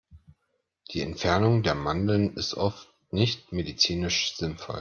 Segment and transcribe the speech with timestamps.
[0.89, 4.79] Die Entfernung der Mandeln ist oft nicht medizinisch sinnvoll.